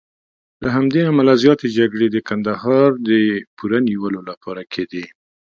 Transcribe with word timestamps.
له 0.63 0.69
همدې 0.75 1.01
امله 1.11 1.33
زیاتې 1.43 1.67
جګړې 1.77 2.07
د 2.11 2.17
کندهار 2.29 2.87
د 3.09 3.09
پوره 3.57 3.79
نیولو 3.87 4.19
لپاره 4.29 4.61
کېدې. 4.73 5.03